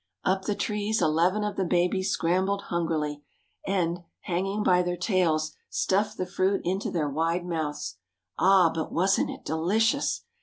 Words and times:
Up 0.23 0.45
the 0.45 0.55
trees 0.55 0.99
eleven 0.99 1.43
of 1.43 1.57
the 1.57 1.63
babies 1.63 2.09
scrambled 2.09 2.63
hungrily, 2.69 3.21
and, 3.67 3.99
hanging 4.21 4.63
by 4.63 4.81
their 4.81 4.97
tails, 4.97 5.55
stuffed 5.69 6.17
the 6.17 6.25
fruit 6.25 6.61
into 6.63 6.89
their 6.89 7.07
wide 7.07 7.45
mouths. 7.45 7.97
Ah! 8.39 8.71
but 8.73 8.91
wasn't 8.91 9.29
it 9.29 9.45
delicious! 9.45 10.23